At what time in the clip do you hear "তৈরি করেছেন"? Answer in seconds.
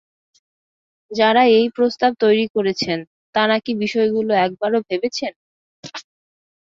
2.23-2.97